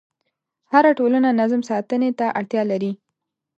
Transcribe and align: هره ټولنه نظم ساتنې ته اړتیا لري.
هره 0.71 0.91
ټولنه 0.99 1.29
نظم 1.41 1.61
ساتنې 1.69 2.09
ته 2.19 2.25
اړتیا 2.39 2.63
لري. 2.71 2.91